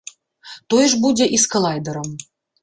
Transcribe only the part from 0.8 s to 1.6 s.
ж будзе і з